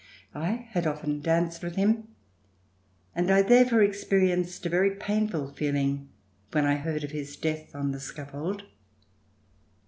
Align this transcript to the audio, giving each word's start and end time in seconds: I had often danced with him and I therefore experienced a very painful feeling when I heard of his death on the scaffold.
I 0.33 0.67
had 0.71 0.87
often 0.87 1.19
danced 1.21 1.61
with 1.61 1.75
him 1.75 2.07
and 3.13 3.29
I 3.29 3.43
therefore 3.43 3.83
experienced 3.83 4.65
a 4.65 4.69
very 4.69 4.95
painful 4.95 5.53
feeling 5.53 6.09
when 6.53 6.65
I 6.65 6.77
heard 6.77 7.03
of 7.03 7.11
his 7.11 7.35
death 7.37 7.75
on 7.75 7.91
the 7.91 7.99
scaffold. 7.99 8.63